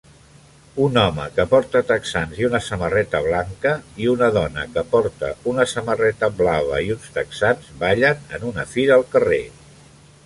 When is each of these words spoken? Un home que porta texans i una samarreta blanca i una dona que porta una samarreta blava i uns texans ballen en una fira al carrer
Un 0.83 0.95
home 1.01 1.25
que 1.33 1.43
porta 1.51 1.81
texans 1.91 2.39
i 2.43 2.47
una 2.47 2.61
samarreta 2.67 3.21
blanca 3.27 3.73
i 4.05 4.09
una 4.13 4.31
dona 4.39 4.65
que 4.77 4.85
porta 4.95 5.31
una 5.53 5.69
samarreta 5.75 6.31
blava 6.41 6.83
i 6.89 6.91
uns 6.97 7.07
texans 7.21 7.71
ballen 7.85 8.27
en 8.39 8.51
una 8.55 8.67
fira 8.75 8.99
al 9.01 9.07
carrer 9.15 9.45